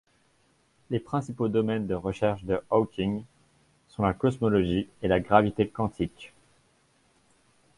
[0.89, 3.23] Les principaux domaines de recherches de Hawking
[3.89, 6.33] sont la cosmologie et la gravité quantique.